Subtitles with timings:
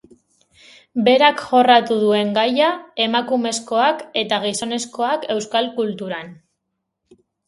[1.07, 2.69] Berak jorratu duen gaia,
[3.05, 6.33] emakumezkoak eta gizonezkoak euskal kulturan.